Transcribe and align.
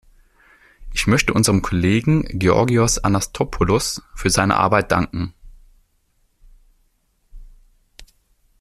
Ich 0.91 1.05
möchte 1.05 1.31
unserem 1.31 1.61
Kollegen, 1.61 2.23
Georgios 2.39 2.97
Anastassopoulos, 2.97 4.01
für 4.15 4.31
seine 4.31 4.57
Arbeit 4.57 4.91
danken. 4.91 5.35